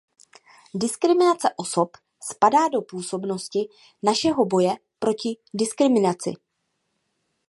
[0.73, 1.91] Diskriminace osob
[2.23, 3.69] spadá do působnosti
[4.03, 6.33] našeho boje proti diskriminaci.